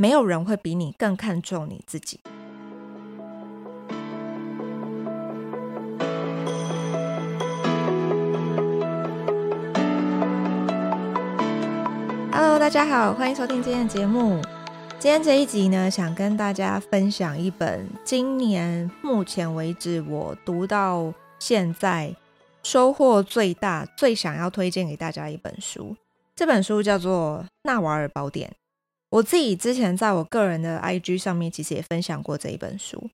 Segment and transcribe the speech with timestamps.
[0.00, 2.20] 没有人会比你更看重你自己。
[12.30, 14.40] Hello，大家好，欢迎收听今天的节目。
[15.00, 22.14] 今天这一集呢，想跟大家分享一本今年目前为止我读到现在
[22.62, 25.96] 收获最大、最想要推荐给大家的一本书。
[26.36, 28.48] 这本书叫做《纳瓦尔宝典》。
[29.10, 33.08] 我自己之前在我个人的 IG 上面，其实也分享过这一本书。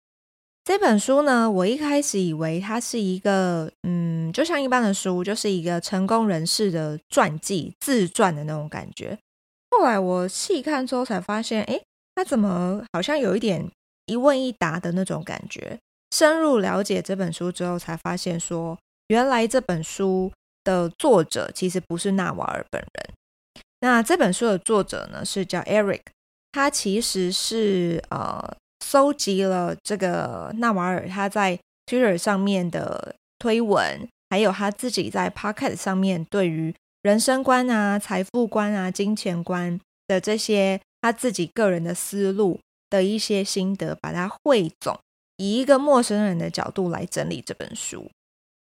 [0.65, 9.19] 这本书呢，我一开始以为它是一个，嗯，就像一般的书，就是一个成功人士的传记、自传的那种感觉。
[9.71, 11.83] 后来我细看之后才发现，诶，
[12.15, 13.71] 它怎么好像有一点
[14.07, 15.79] 一问一答的那种感觉？
[16.11, 20.33] 深入了解这本书之后，才发现说，原来这本书
[20.65, 23.15] 的作者其实不是纳瓦尔本人。
[23.85, 26.01] 那这本书的作者呢，是叫 Eric，
[26.53, 42.59] 他其实是呃搜集了这个纳瓦尔他在 Twitter 上面的推文，还有他自己在 Podcast 上面对于人生观啊、财富观啊、金钱观的这些他自己个人的思路
[42.89, 44.99] 的一些心得，把它汇总，
[45.37, 48.11] 以一个陌生人的角度来整理这本书。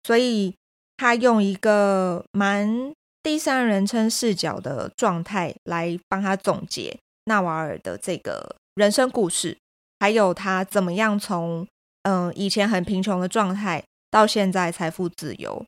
[0.02, 0.56] 所以
[0.98, 2.92] 他用一个蛮
[3.24, 9.58] 第三人称视角的状态来帮他总结纳瓦尔的这个人生故事，
[10.00, 11.68] 还有他怎么样从
[12.04, 15.64] 嗯以前很贫穷的状态到现在财富自由。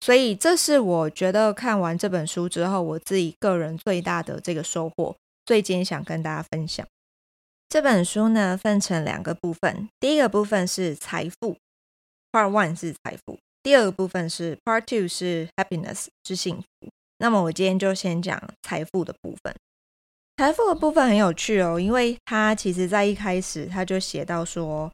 [0.00, 5.16] 所以，这是我觉得看完这本书之后，我自己个人最大的这个收获。
[5.44, 6.86] 最近想跟大家分享
[7.68, 9.88] 这本书呢，分成两个部分。
[9.98, 11.56] 第一个部分是财富
[12.30, 16.90] ，Part One 是财富；第二个部分是 Part Two 是 Happiness 是幸福。
[17.18, 19.54] 那么我今天就先讲财富的部分。
[20.36, 24.90] 财富的部分很有趣哦，因为他其实在一开始他就写到说，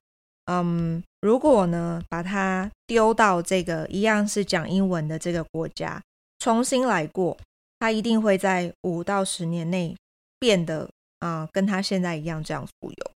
[0.47, 1.03] 嗯。
[1.21, 6.03] 如果呢，把它丢到这个一样是讲英文的这个国家，
[6.39, 7.35] 重新来过，
[7.79, 9.97] 他一定会在五到十年内
[10.39, 10.87] 变得
[11.21, 13.11] 啊、跟他现在一样这样富有。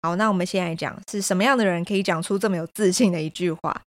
[0.00, 3.82] 好，那我们先来讲是什么样的人可以讲出这么有自信的一句话。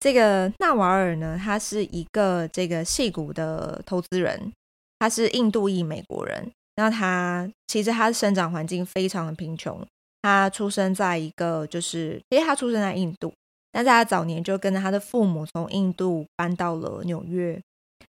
[0.00, 4.50] 这个纳瓦尔呢，他是一个这个戏骨的投资人，
[4.98, 6.50] 他是印度裔美国人。
[6.76, 9.86] 那他其实他的生长环境非常的贫穷。
[10.22, 13.32] 他出生在一个，就是因为他出生在印度，
[13.72, 17.60] 但在他早年就跟着他的父母从印度搬到了纽约。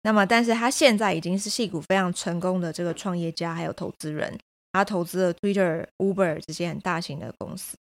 [0.03, 4.39] 那么，但是他现在已经是戏骨非常成功的这个创业家，还有投资人。
[4.73, 7.77] 他投资了 Twitter、Uber 这些很大型的公司。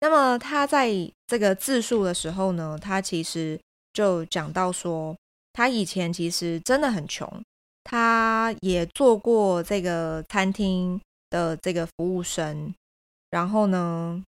[0.00, 0.90] 那么他在
[1.26, 3.60] 这个自述的时候呢，他其实
[3.92, 5.14] 就讲到说，
[5.52, 7.30] 他以前其实真的很穷，
[7.84, 12.74] 他也做过这个餐厅的这个服务生。
[13.30, 14.24] 然后呢，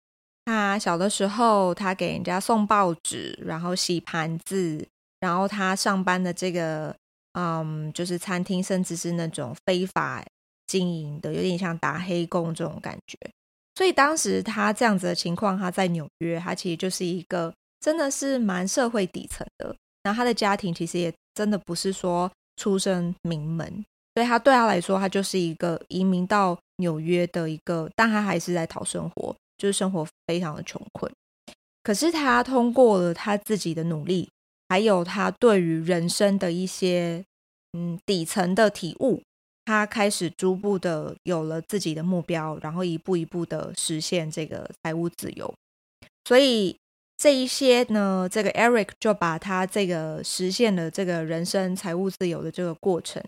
[0.47, 4.85] 他小的时候，他给人家送报纸，然后洗盘子，
[5.21, 6.97] 然后他上班的这个，
[7.35, 10.25] 嗯，就是餐厅，甚至是那种非法
[10.67, 13.17] 经营的，有点像打黑工这种感觉。
[13.78, 19.72] 所以当时他这样子的情况，他在纽约，他其实就是一个真的是蛮社会底层的。
[20.03, 23.84] 然后他的家庭其实也真的不是说出身名门，
[24.17, 26.59] 所以他对他来说，他就是一个移民到。
[26.81, 31.12] 纽约的一个，但他还是在讨生活，就是生活非常的穷困。
[31.83, 34.31] 可是他通过了他自己的努力，
[34.69, 37.25] 还有他对于人生的一些
[37.72, 39.21] 嗯底层的体悟，
[39.69, 45.53] 他开始逐步的有了自己的目标，然后一步一步的实现这个财务自由。
[46.25, 46.75] 所以
[47.19, 53.23] 这一些呢，这个 Eric 就把他这个实现了这个人生财务自由的这个过程。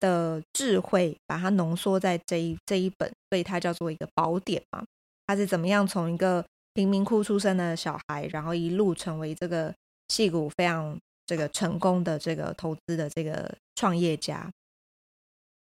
[0.00, 4.82] 的智慧，把它浓缩在这一这一本，所以它叫做一个宝典嘛。
[5.26, 6.42] 他是怎么样从一个
[6.72, 9.74] 贫民窟出生的小孩，然后一路成为这个
[10.08, 14.50] 戏骨非常这个成功的这个投资的这个创业家？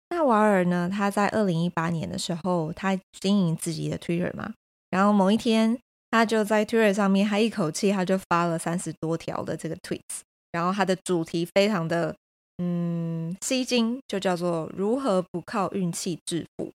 [0.10, 4.54] 纳瓦尔呢，他在二零一八年的时候，他经营自己的 Twitter 嘛，
[4.90, 5.78] 然后某一天，
[6.12, 10.22] 他就在 Twitter 上面，他一口气他就发了三十多条的这个 tweets，
[10.52, 12.16] 然后他的主题非常的。
[12.58, 16.72] 嗯，吸睛就叫做如何不靠运气致富。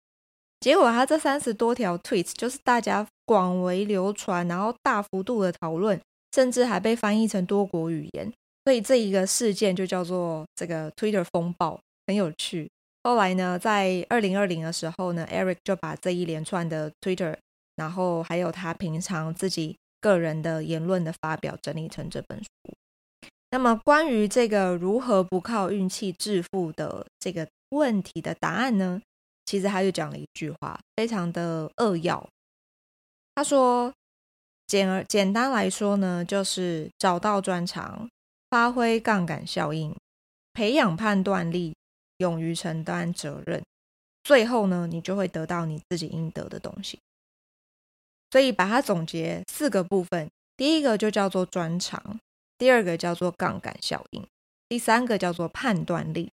[0.61, 5.99] 结果他这三十多条 tweets 就是大家广为流传，然后大幅度的讨论，
[6.35, 8.31] 甚至还被翻译成多国语言。
[8.67, 12.69] 所以这一个事件就叫做这个 Twitter 风暴，很有趣。
[13.03, 17.37] 后来呢，在二零二零的时候呢，Eric 就把这一连串的 Twitter，
[17.77, 22.49] 然后还有他平常自己个人的言论的发表，整理成这本书。
[23.51, 29.01] 那么，关于这个如何不靠运气致富的这个问题的答案呢？
[29.47, 32.29] 其实他就讲了一句话，非常的扼要。
[33.35, 33.93] 他说
[34.69, 38.09] ：“简而简单来说呢，就是找到专长，
[38.51, 39.97] 发挥杠杆效应，
[40.53, 41.75] 培养判断力，
[42.21, 43.63] 勇于承担责任，
[44.23, 46.99] 最后呢，你就会得到你自己应得的东西。
[48.31, 52.21] 所以把它总结四个部分，第一个就叫做专长，
[52.57, 54.25] 第二个叫做杠杆效应，
[54.69, 56.31] 第三个叫做判断力，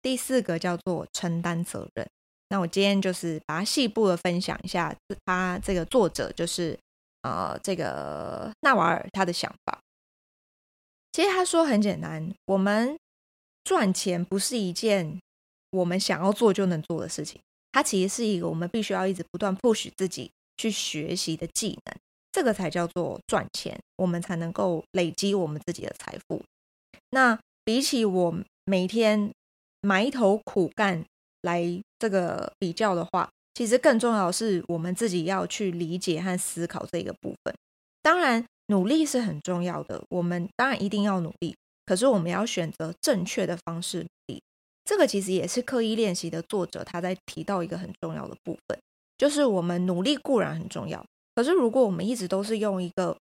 [0.00, 2.08] 第四个叫做承担责任。”
[2.50, 4.94] 那我今天就是把它细部的分享一下，
[5.24, 6.78] 他这个作者就是
[7.22, 9.80] 呃这个纳瓦尔他的想法。
[11.10, 12.96] 其实他说很简单，我们
[13.64, 15.20] 赚钱不是一件
[15.74, 17.40] 我们想要做就能做的事情，
[17.72, 21.96] 它其实是一个我们必须要一直不断 push 自己去学习的技能，
[22.32, 26.42] 这个才叫做赚钱，我们才能够累积我们自己的财富。
[27.10, 28.34] 那比起我
[28.64, 29.32] 每天
[29.82, 31.04] 埋头苦干。
[31.44, 31.62] 来
[31.98, 37.54] 这个比较的话，其实更重要的是我们自己要去理解和思考这个部分。
[38.00, 41.54] 当然，努力是很重要的，我们当然一定要努力。
[41.84, 44.42] 可是，我们要选择正确的方式努力。
[44.84, 48.78] 这个其实也是刻意练习的作者他在提到一个很重要的部分，
[49.16, 51.04] 就是我们努力固然很重要，
[51.34, 53.16] 可是如果我们一直都是用一个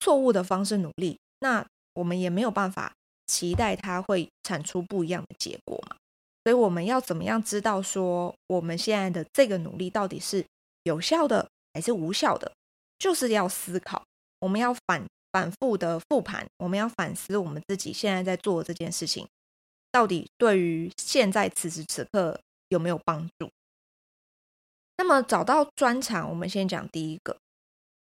[0.00, 2.92] 错误的方式努力，那我们也没有办法
[3.26, 5.96] 期待它会产出不一样的结果嘛。
[6.44, 10.44] 所以我们要怎么样知道说我们现在的这个努力到底是
[10.84, 12.50] 有效的还是无效的？
[12.98, 14.02] 就是要思考，
[14.40, 19.26] 我们要反反复的复盘，我们要反思我们自己现在在做的这件事情，
[19.90, 23.50] 到底对于现在此时此刻有没有帮助？
[24.96, 27.36] 那么找到专长，我们先讲第一个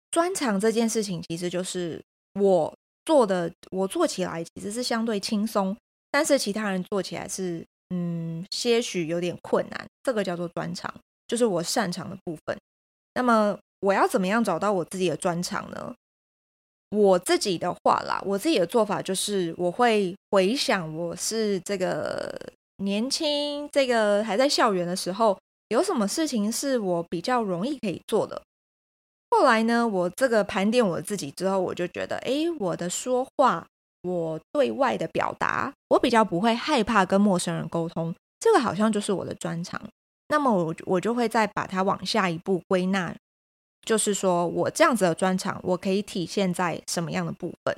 [0.09, 2.01] 专长这件事情，其实就是
[2.33, 2.73] 我
[3.05, 5.75] 做的，我做起来其实是相对轻松，
[6.09, 7.65] 但是其他人做起来是。
[7.93, 10.89] 嗯，些许有点困难，这个叫做专长，
[11.27, 12.57] 就是我擅长的部分。
[13.15, 15.93] 那么我要怎么样找到我自己的专长呢？
[16.91, 22.33] 我自己的话啦，我自己的做法就是我会回想我是这个
[22.77, 25.37] 年轻，这个还在校园的时候，
[25.69, 28.41] 有什么事情是我比较容易可以做的。
[29.31, 33.65] 后来呢，我这个盘点我自己之后，我就觉得，哎，我的说话。
[34.03, 39.79] 我对外的表达，我比较不会害怕跟陌生人沟通，这个好像就是我的专长。
[40.29, 43.15] 那么我我就会再把它往下一步归纳，
[43.83, 47.75] 就是说我这样子的专长，我可以体现在什么样的部分？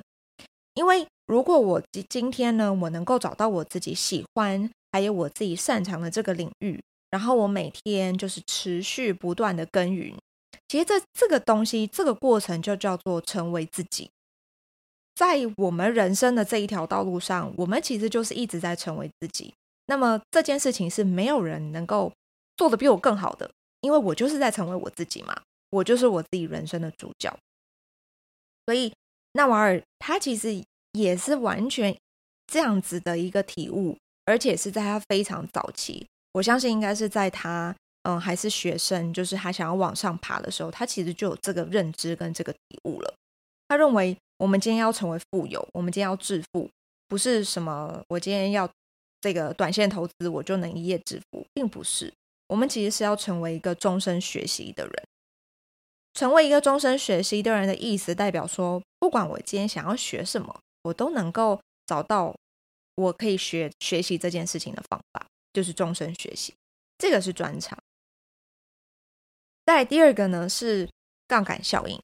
[0.74, 6.80] 因为如果我今今天呢，我能够找到我自己喜欢，还有我自己擅长的这个领域，
[7.10, 10.14] 然后我每天就是持续不断的耕耘，
[10.68, 14.10] 其实这这个东西，这个过程就叫做成为自己。
[15.14, 19.54] 在我们人生的这一条道路上，我们其实就是一直在成为自己。
[19.86, 22.12] 那么这件事情是没有人能够
[22.56, 23.48] 做得比我更好的，
[23.80, 25.40] 因为我就是在成为我自己嘛，
[25.74, 27.36] 我就是我自己人生的主角。
[28.66, 28.92] 所以
[29.32, 30.62] 纳瓦尔他其实
[30.92, 31.96] 也是完全
[32.46, 37.74] 这样子的一个体悟，而且是在他非常早期，我相信应该是在他
[38.04, 43.14] 嗯还是学生，就是他想要往上爬的时候，他其实就有这个认知跟这个体悟了。
[43.68, 44.16] 他认为。
[44.38, 46.68] 我们今天要成为富有，我们今天要致富，
[47.06, 48.68] 不是什么我今天要
[49.20, 52.12] 这个短线投资，我就能一夜致富，并不是。
[52.48, 55.04] 我们其实是要成为一个终身学习的人。
[56.14, 62.34] 成为一个终身学习的人的意思，代表说，不管我今天想要学什么，我都能够找到
[62.94, 66.54] 我可以学学习这件事情的方法，就是终身学习。
[66.96, 67.76] 这个是专长。
[69.66, 70.88] 再第二个呢，是
[71.26, 72.00] 杠杆效应。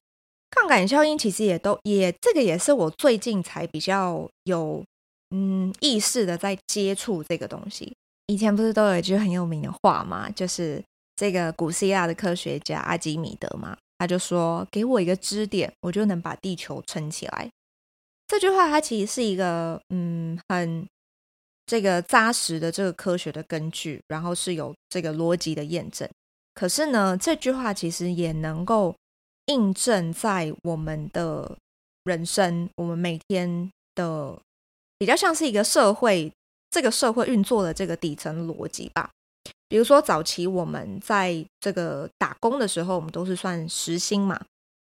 [0.49, 4.83] 杠杆效应其实也都也这个也是我最近才比较有
[5.29, 7.95] 嗯意识的在接触这个东西。
[8.27, 10.29] 以前不是都有一句很有名的话吗？
[10.31, 10.83] 就是
[11.15, 17.47] 这个古希腊的科学家阿基米德嘛，他就说：“给我一个支点，我就能把地球撑起来。”
[18.25, 20.87] 这句话它其实是一个嗯很
[21.67, 26.09] 这个扎实的这个科学的根据，然后是有这个逻辑的验证。
[26.55, 28.95] 可是呢，这句话其实也能够。
[29.47, 31.57] 印证在我们的
[32.03, 34.39] 人生，我们每天的
[34.97, 36.31] 比较像是一个社会，
[36.69, 39.09] 这个社会运作的这个底层逻辑吧。
[39.71, 44.37] 比如说，早期我们在这个打工的时候，我们都是算时薪嘛，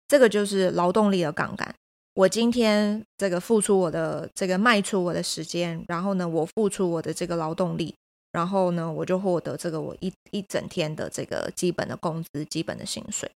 [0.09, 1.75] 这个就是劳动力的杠杆。
[2.15, 7.95] 我今天这个付出我的这个卖出我的时间，然后呢，我付出我的这个劳动力，
[8.33, 13.31] 然后呢，我就获得这个我一一整天的这个基本的工资、基本的薪水。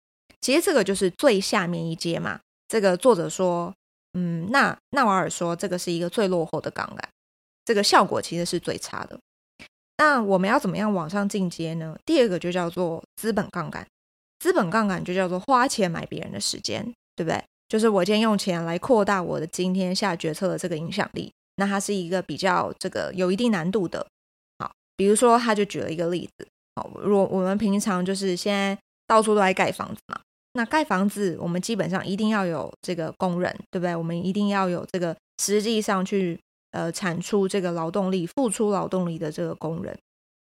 [0.41, 2.39] 其实这个就是最下面一阶嘛。
[2.67, 3.73] 这个作者说，
[4.13, 7.09] 嗯，那纳瓦尔说这个是一个最落后的杠杆，
[7.65, 9.19] 这个效果其实是最差的。
[9.99, 11.93] 那我们要怎么样往上进阶呢？
[12.05, 13.85] 第二个就叫做资本杠杆，
[14.39, 16.81] 资本杠杆就叫做花钱买别人的时间，
[17.17, 17.43] 对不对？
[17.67, 21.29] 就是我今天用钱来扩大我的今天下决策的这个影响力。
[21.57, 24.07] 那它是一个比较这个有一定难度的。
[24.59, 30.21] 好，比如说他就举了一个例子，好，如果我们平常就是现在到处都在盖房子嘛。
[30.53, 33.93] 那盖房子，我们基本上一定要有这个工人，对不对？
[33.93, 36.39] 我们一定要有这个实际上去
[36.71, 39.97] 呃产出这个劳动力、付出劳动力的这个工人，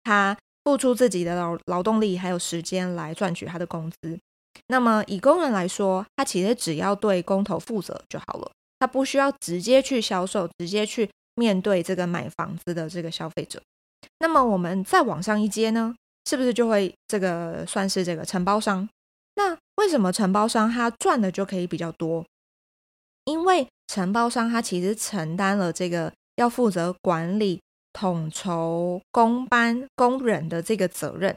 [0.03, 4.19] 他付出自己的劳劳动力还有时间来赚取他的工资。
[4.67, 13.61] 那么以工人来说，他其实只要对工头负责就好了，他不需要直接去销售，直接去面对这个买房子的这个消费者。
[14.19, 15.95] 那么我们再往上一阶呢，
[16.29, 18.87] 是不是就会这个算是这个承包商？
[19.35, 22.23] 那为什么承包商他赚的就可以比较多？
[23.25, 27.59] 因为承包商他其实承担了这个要负责管理、
[27.91, 31.35] 统筹工班工人的这个责任。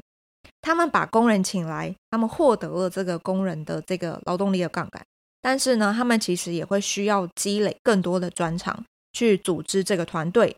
[0.62, 5.02] 他们把工人请来，他们获得了这个工人的这个劳动力的杠杆。
[5.40, 10.56] 但是呢，他们其实也会需要积累更多的专长去组织这个团队。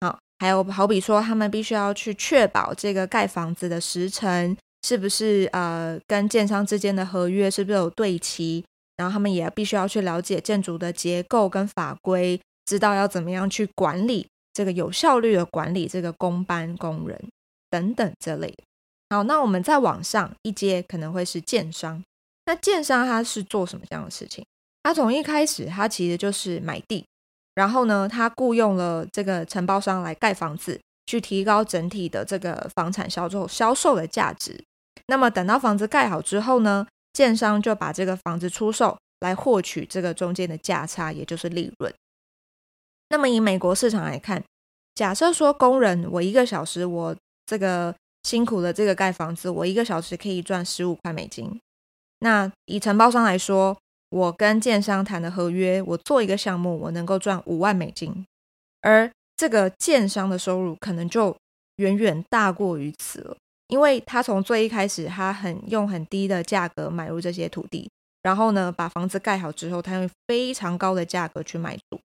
[0.00, 4.56] 好，还有好比说，他们必须要去确保这个盖房子的时程。
[4.86, 8.62] 是不是呃，跟建商之间的合约是不是有对齐？
[8.96, 17.18] 然后他们也必须要去了解建筑的结构跟法规，知道要怎么样去管理这个有效率的管理这个工班工人
[17.70, 18.54] 等等这类。
[19.10, 22.02] 好，那我们再往上一阶，可能会是建商。
[22.46, 24.44] 那建商他是做什么这样的事情？
[24.82, 27.04] 他从一开始他其实就是买地，
[27.54, 34.62] 然后呢，他雇佣了这个承包商来盖房子，去提高整体的这个房产销售销售的价值。
[35.06, 41.94] 那么等到房子盖好之后呢，建商就把这个房子出售来获取这个中间的价差，也就是利润。
[43.08, 44.44] 那么以美国市场来看，
[44.94, 47.16] 假设说工人我一个小时我
[47.46, 47.94] 这个
[48.24, 51.60] 辛苦的这个盖房子，我一个小时可以赚十五块美金。
[52.18, 53.78] 那以承包商来说，
[54.10, 58.26] 我跟建商谈的合约，我做一个项目，我能够赚五万美金，
[58.80, 61.36] 而这个建商的收入可能就
[61.76, 63.36] 远远大过于此了。
[63.68, 67.90] 因为他从最一开始，他很用很低的价格买入这些土地，
[68.22, 71.98] 然后呢，把房子盖好之后，他用非常高的价格去卖出，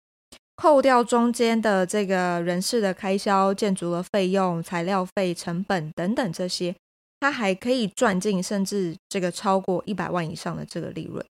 [0.56, 6.76] 扣掉中间的这个人事的开销、建筑的费用、材料费、成本等等这些，
[7.20, 11.26] 他还可以赚进甚至这个超过一百万以上的这个利润。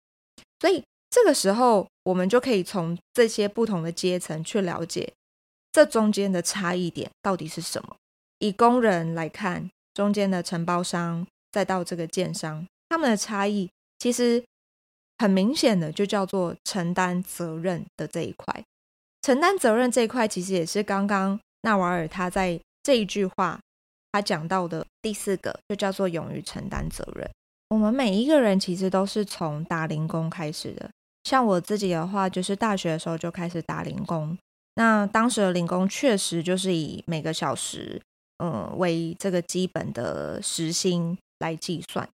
[0.61, 5.12] 所以这个时候，我们就可以从这些不同的阶层去了解
[5.73, 7.97] 这中间的差异点到底是什么。
[8.38, 9.69] 以工人来看。
[9.95, 13.69] 中间的承包商，再到这个建商，他们的差异
[13.99, 14.43] 其实
[15.19, 18.63] 很明显的，就叫做承担责任的这一块。
[19.21, 23.61] 承担责任这一块，其实也是刚刚纳瓦尔他在这一句话
[24.11, 27.31] 他讲到的第四个，就叫做勇于承担责任。
[27.69, 30.91] 我们每一个人其实都是从打零工开始的，
[31.25, 34.37] 像我自己的话，就是大学的时候就开始打零工。
[34.75, 38.01] 那当时的零工确实就是以每个小时。
[38.39, 42.09] 嗯，为这个基本的时薪来计算，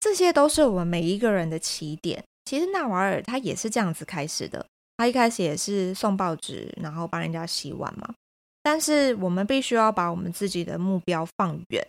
[0.00, 2.24] 这些都是我们每一个人的起点。
[2.44, 4.64] 其实纳瓦尔他也是这样子开始的，
[4.96, 8.14] 他一开始也是送报纸，然后帮人家洗碗嘛。
[8.62, 11.86] 但是我们必须要把我们自己的目标放远，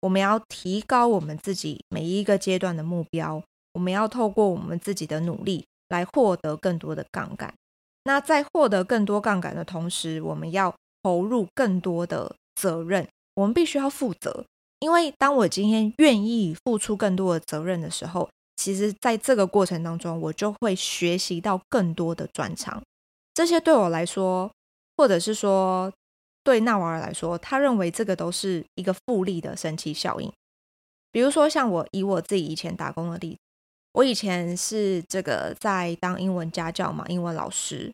[0.00, 3.42] 我们要提高我们自己每一个阶段的目标，
[3.72, 7.52] 我们要透过我们自己的努力来获得更多的杠杆。
[8.04, 13.06] 那在获得更多杠杆的同时，我们要投入更多的责任。
[13.34, 14.44] 我们必须要负责，
[14.80, 22.82] 因为当我今天愿意付出更多的责任的时候，其实在这个过程当中，我就会学习到更多的专长。
[23.34, 24.50] 这些对我来说，
[24.96, 25.92] 或者是说
[26.42, 30.32] 对纳瓦尔来说，他认为这个都是一个复利的神奇效应。
[31.12, 33.38] 比如说，像我以我自己以前打工的例子，
[33.92, 37.92] 我以前是这个在当英文家教嘛，英文老师，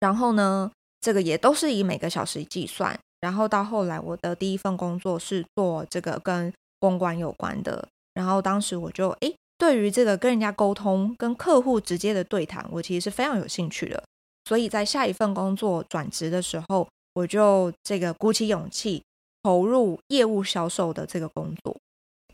[0.00, 2.98] 然后呢，这个也都是以每个小时计算。
[3.22, 7.88] 然后到后来，我的第一份工作是做这个跟公关有关的。
[8.14, 14.02] 然后当时我就诶，对于这个跟人家沟通、跟客户直接的对谈，我其实是非常有兴趣的。
[14.44, 19.00] 所以在下一份工作转职的时候，我就这个鼓起勇气
[19.44, 21.76] 投入业务销售的这个工作。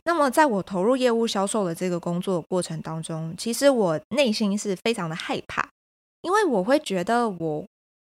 [0.05, 5.69] 那么在我投入业务销售的这个工作的过程当中，其实我内心是非常的害怕，
[6.23, 7.67] 因为我会觉得我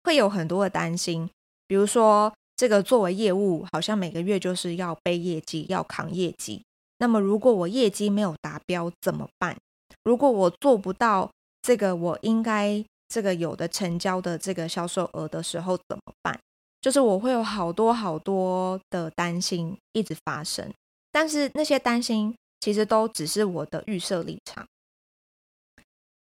[0.04, 1.30] 会有很多的担心，
[1.66, 2.30] 比如说。
[2.56, 6.62] 这个作为业务，好像每个月就是要背业绩，要扛业绩。
[6.98, 9.56] 那么，如果我业绩没有达标怎么办？
[10.02, 16.38] 如果我做不到这个我应该这个有的成交的这个销售额的时候怎么办？
[16.80, 20.72] 就是我会有好多好多的担心一直发生，
[21.12, 24.66] 但是那些担心其实都只是我的预设立场，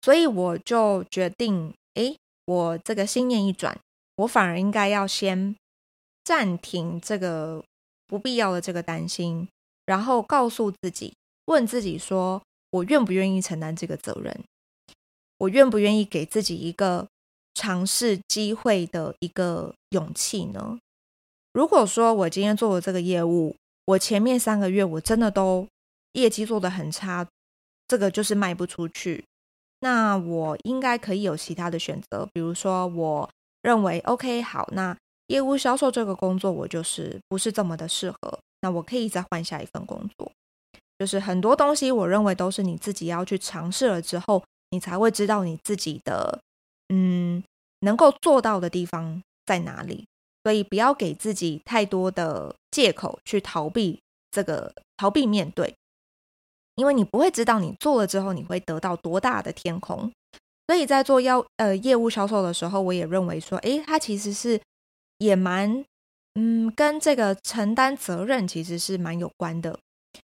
[0.02, 3.80] 所以我就决定，诶，我这个心念一转，
[4.18, 5.56] 我反而应该要先
[6.26, 7.64] 暂停这个
[8.08, 9.48] 不必要的这个担心，
[9.86, 11.14] 然后告诉自己，
[11.46, 12.42] 问自己说，
[12.72, 14.44] 我愿不愿意承担这个责任？
[15.38, 17.08] 我愿不愿意给自己一个
[17.54, 20.80] 尝试机会的一个勇气呢？
[21.54, 23.56] 如果说我今天做的这个业务，
[23.86, 25.68] 我前面三个月我真的都
[26.14, 27.28] 业绩做得很差，
[27.88, 29.24] 这个就是卖不出去，
[29.82, 33.30] 那我应该可以有其他的选择，比如说我
[33.62, 40.32] 认为 OK 好，那业务销售这个工作我就是不是这么的适合，那我可以再换下一份工作。
[40.98, 46.40] 就是很多东西，我认为都是你自己要去尝试了之后，你才会知道你自己的。
[46.90, 47.44] 嗯，
[47.80, 50.06] 能够做到的地方在哪里？
[50.44, 55.74] 所以不要给自己太多的借口去逃避这个，逃避面对，
[56.76, 60.12] 因为你不会知道你做了之后你会得到多大的天空。
[60.68, 64.62] 所以在做要呃业务销售的时候，我也认为说，诶，它其实是
[65.18, 65.84] 也蛮
[66.36, 69.80] 嗯跟这个承担责任其实是蛮有关的。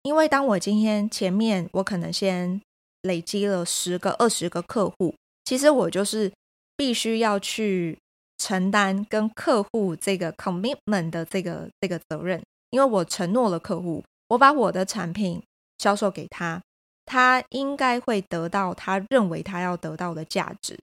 [0.04, 2.62] 因为当我今天前面我可能先
[3.02, 6.32] 累积了十个、二十个客户，其实我就是。
[6.75, 7.96] 必须要去
[8.40, 15.40] 承担跟客户这个 commitment 的这个这个责任，因为我承诺了客户，我把我的产品
[15.78, 16.60] 销售给他，
[17.06, 20.75] 他应该会得到他认为他要得到的价值。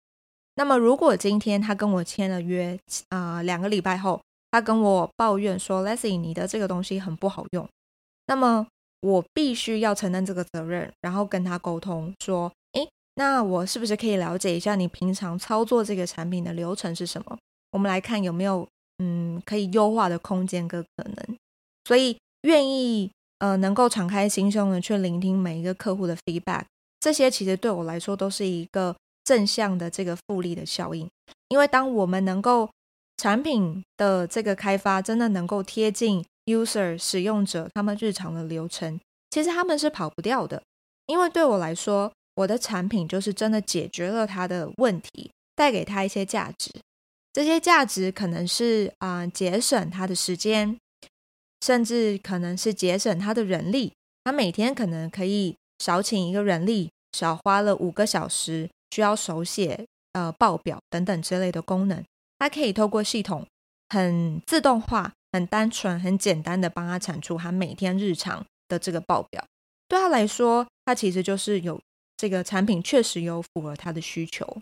[0.55, 2.79] 那么，如果今天他跟我签了约，
[3.09, 7.67] 啊、两个礼拜后，他跟我抱怨说：“Leslie，你的这个东西很不好用。”
[8.27, 8.67] 那么，
[9.01, 12.51] 我必须要承担这个责任，然后跟他沟通说。
[12.75, 17.37] 诶那我是不是可以了解一下你平常操作这个产品的流程是什么？
[17.73, 18.67] 我们来看有没有
[18.99, 21.37] 嗯可以优化的空间跟可能。
[21.85, 26.65] 所以愿意呃能够敞开心胸的去聆听每一个客户的 feedback，
[27.01, 31.09] 这些其实对我来说都是一个正向的这个复利的效应。
[31.49, 32.71] 因为当我们能够
[33.17, 40.63] 产品的这个开发真的能够贴近 user 使用者他们日常的流程，其实他们是跑不掉的。
[41.07, 42.13] 因为对我来说。
[42.37, 46.71] 我的产品就是真的解决了他的问题，带给他一些价值。
[47.35, 50.79] 这些价值可能是啊、节省他的时间，
[51.61, 53.93] 甚至可能是节省他的人力。
[54.25, 62.05] 他每天可能可以少请一个人力，少花了五个小时需要手写呃报表等等之类的功能。
[62.39, 63.47] 他可以透过系统
[63.89, 69.45] 很自动化、很单纯、很简单的帮他产出他每天日常的这个报表。
[69.89, 71.81] 对他来说，他其实就是有。
[72.17, 74.59] 这个产品确实有符合他的需求。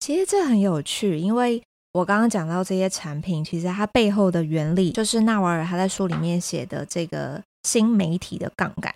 [0.00, 8.92] 其实这很有趣，因为我刚刚讲到这些产品，其实它背后的原理就是纳瓦尔他在书里面写的这个新媒体的杠杆。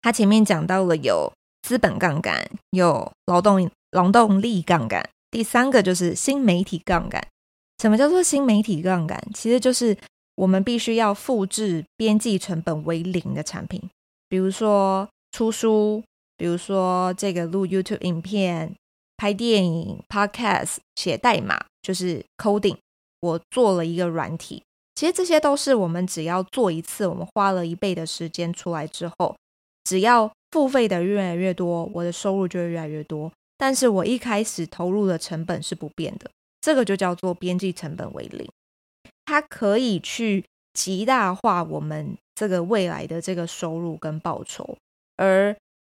[0.00, 7.26] 他前面讲到了有资本杠杆，有劳动劳动力杠杆，第三个就是新媒体杠杆。
[7.82, 9.22] 什么叫做新媒体杠杆？
[9.34, 9.96] 其实就是
[10.34, 13.80] 我们必须要复制边际成本为零的产品，
[14.28, 16.02] 比如说出书。
[16.40, 18.72] 比如说，这个录 YouTube 影片、
[19.16, 22.76] 拍电影、Podcast、写代码，就是 coding。
[23.18, 24.62] 我做了一个软体，
[24.94, 29.34] 其实这些都是我们只要做一次，我们花了一倍的时间出来之后，
[29.82, 33.32] 只要付费的越来越多，我的收入就会越来越多。
[33.58, 36.30] 但是我一开始投入的成本是不变的，
[36.62, 38.48] 这个就叫做边际成本为零。
[39.26, 44.78] 它可以去极大化我们这个未来的这个收入跟报酬，
[45.16, 45.54] 而。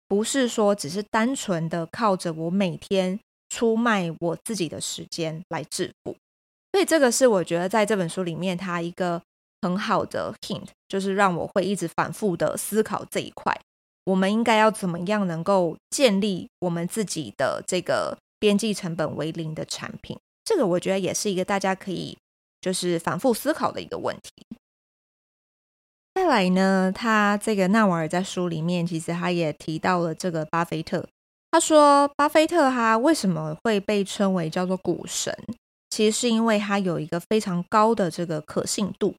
[0.08, 6.14] 不是说只是单纯的靠着我每天出卖我自己的时间来致富，
[6.70, 9.22] 所以这个是我觉得在这本书里面它一个
[9.62, 13.58] 很好的 hint，就是让我会一直反复的思考这一块，
[14.04, 22.16] 我们应该要怎么样能够建立我们自己的这个边际成本为零的产品，这个我觉得也是一个大家可以
[22.60, 24.46] 就是反复思考的一个问题。
[26.14, 31.08] 再来呢，他这个纳瓦尔在书里面其实他也提到了这个巴菲特。
[31.50, 35.36] 他说，巴菲特他为什么会被称为叫做股神？
[35.90, 39.14] 其实是因为他有一个非常高的这个可信度，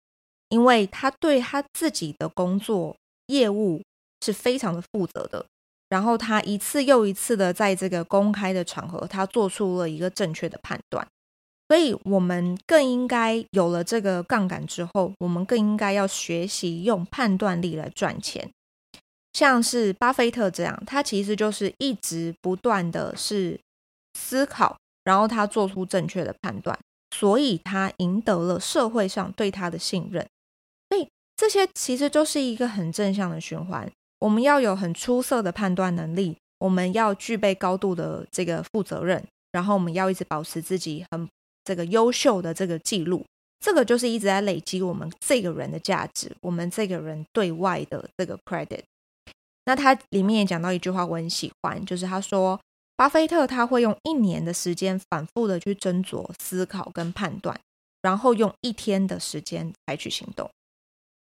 [0.50, 2.96] 因为他对他自己的工作
[3.28, 3.82] 业务
[4.24, 5.46] 是非常的负责的。
[5.90, 11.06] 然后他一次又一次的在这个公开的场合，他做出了一个正确的判断。
[11.70, 18.50] 所以，我们更应该有了这个杠杆之后，我们更应该要学习用判断力来赚钱。
[19.34, 23.60] 像是巴菲特这样，他其实就是一直不断的是
[24.14, 26.78] 思考，然后他做出正确的判断，
[27.16, 30.28] 所以他赢得了社会上对他的信任。
[30.90, 33.92] 所以这些其实就是一个很正向的循环。
[34.24, 41.28] 我们要有很出色的判断能力，我们要具备高度的这个负责任，然后我们要一直保持自己很
[41.66, 43.26] 这个优秀的这个记录。
[43.60, 48.84] 这个就是一直在累积我们这个人的价值，我们这个人对外的这个 credit。
[49.66, 52.58] 那他里面也讲到一句话，我很喜欢，就是他说，
[52.96, 57.60] 巴菲特他会用一年的时间反复的去斟酌、思考跟判断，
[58.02, 60.50] 然后用一天的时间采取行动。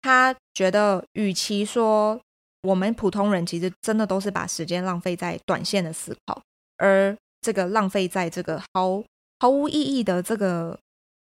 [0.01, 2.19] 他觉得，与其说
[2.65, 6.41] 我们普通人其实真的都是把时间浪费在短线的思考，
[6.77, 9.03] 而这个浪费在这个毫
[9.39, 10.77] 毫无意义的这个。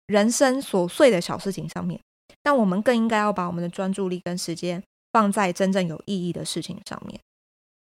[0.09, 2.01] 人生琐碎的小事情上面，
[2.43, 7.21] 但我们更应该要把我们的专注力跟时间放在真正有意义的事情上面。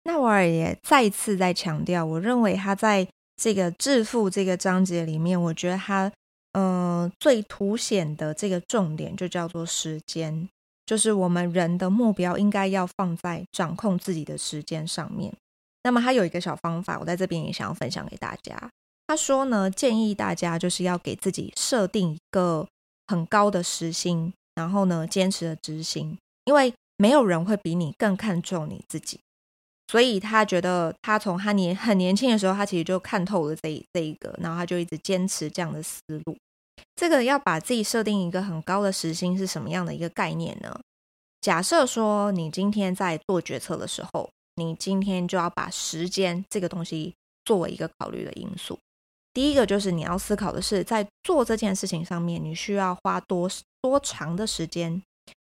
[0.06, 3.08] 纳瓦尔也再次在强调，我认为他在
[3.40, 6.12] 这个致富这个章节里面，我觉得他
[6.54, 10.50] 嗯、最凸显的这个重点就叫做时间，
[10.88, 15.32] 就是我们人的目标应该要放在掌控自己的时间上面。
[15.84, 18.58] 那么他有一个小方法，我在这边也想要分享给大家。
[19.06, 22.68] 他说呢，建议大家就是要给自己设定一个
[23.08, 29.20] 很高的时薪，然后呢，坚持的执行，因为没有人会比你更看重你自己。
[29.90, 36.38] 所以他觉得，他从他年很年轻的时候，他其实就看透了这这一个，然后他就一直坚持这样的思路。
[36.96, 40.80] 这个要把自己设定一个很高的时薪是什么样的一个概念呢？
[41.42, 47.14] 假设说你今天在做决策的时候，你今天就要把时间这个东西
[47.46, 48.78] 作为一个考虑的因素。
[49.34, 53.48] 第一个就是你要思考的是，在做这件事情上面，你需要花多
[53.82, 55.02] 多长的时间。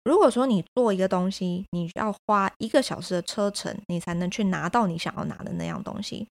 [0.04, 6.28] 如果说你做一个东西，你要花一个小时的车程，你才能去拿到你想要拿的那样东西。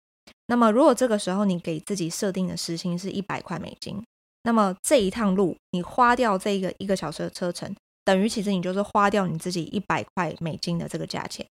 [0.47, 4.04] 那么，如果这个时候你给自己设定的时薪是一百块美金，
[4.47, 11.45] 那么这一趟路你花掉这个一个小时的车程，等于其实你就是花掉你自己一百块美金的这个价钱。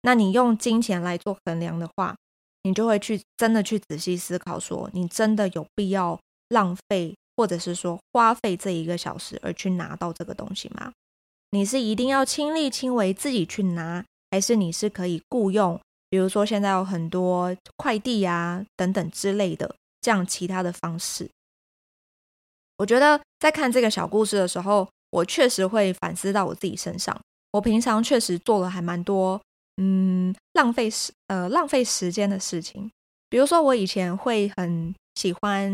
[0.00, 2.16] 那你用金钱来做衡量的话，
[2.62, 10.90] 你就会去真的去仔细思考，说你真的有必要浪费，或者是说花费这一个小时而去拿到这个东西吗？
[11.50, 21.28] 你是一定要亲力亲为自己去拿，还是你是可以雇佣，比如说现在有很多快递呀等等之类的这样其他的方式？
[22.78, 27.18] 我觉得在看这个小故事的时候，我确实会反思到我自己身上，
[27.52, 29.40] 我平常确实做了还蛮多。
[29.80, 32.90] 嗯，浪费时呃浪费时间的事情，
[33.28, 35.70] 比如说我以前会很喜欢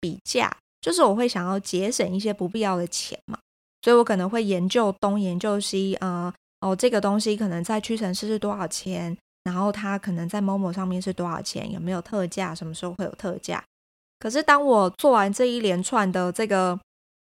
[0.00, 3.38] 比价，就是我会想要节省一些不必要的钱嘛，
[3.82, 13.62] 所以我可能会研究东研究西，呃哦这个东西可能在屈臣氏是多少钱，然后它可能在 Momo 上面是多少钱，有没有特价，什么时候会有特价。
[14.24, 16.80] 可是当我做完这一连串的这个，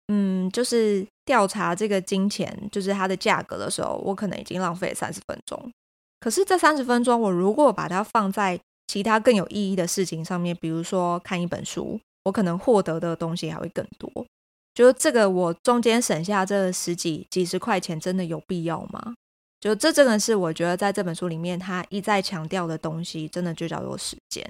[0.07, 5.71] 嗯，就是调查这个金钱，就是它的价格的时候，我可能已经浪费三十分钟。
[6.19, 14.25] 可是这三十分钟，我如果把它放在其他更有意义的事情上面，比如说看一本书，我可能获得的东西还会更多。
[14.73, 19.13] 就这个，我中间省下这十几几十块钱，真的有必要吗？
[19.59, 24.43] 就这真的是我觉得在这本书里面，他一再强调的东西，真的就叫做时间。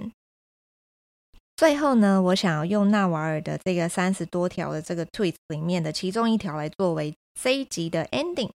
[1.60, 8.50] 最后呢，我想要用纳瓦尔的这个三十多条的这个 tweet 里面的其中一条来作为这一集的 ending。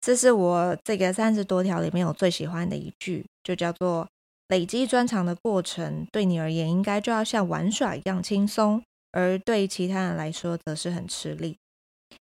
[0.00, 4.08] 这是我这个三十多条里面我最喜欢的一句，就叫做
[4.48, 11.58] “累积专长的过程对你而言应该就要像玩耍一样轻松，而对其他人来说则是很吃力。”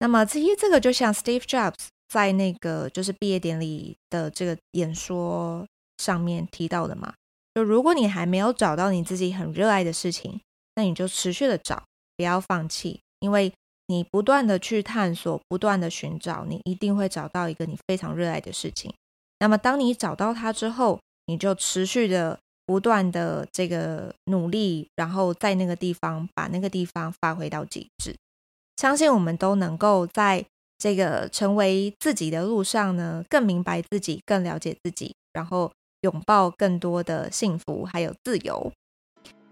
[0.01, 7.15] 那么其实这个就像 Steve Jobs 在那个就是毕业典礼的这个演说上面提到的嘛，
[7.57, 10.41] 就如果你还没有找到你自己很热爱的事情，
[10.77, 11.83] 那你就持续的找，
[12.17, 13.53] 不要放弃，因为。
[13.89, 18.93] 你不断的去探索，不断的寻找，你一定会找到一个你非常热爱的事情。
[19.39, 28.17] 那么，当你找到它之后，你就持续的、不断的这个努力，然后在那个地方把那个地方发挥到极致。
[28.77, 30.45] 相信我们都能够在
[30.79, 35.71] 这个成为自己的路上呢，更明白自己，更了解自己，然后
[36.03, 38.73] 拥抱更多的幸福还有自由。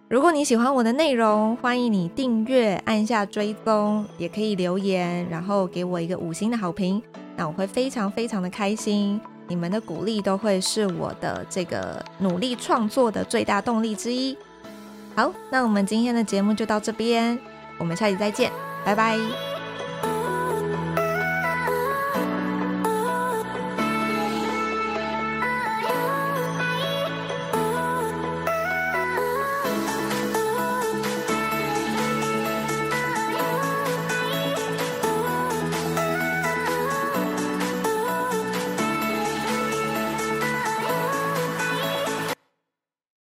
[0.09, 7.03] 如果你喜欢我的内容，欢迎你订阅、按下追踪，也可以留言，然后给我一个五星的好评，
[7.37, 9.21] 那我会非常非常的开心。
[9.49, 14.37] 你们的鼓励都会是我的这个努力创作的最大动力之一。
[15.17, 17.39] 好，那我们今天的节目就到这边，
[17.79, 18.53] 我们下期再见，
[18.85, 19.54] 拜拜。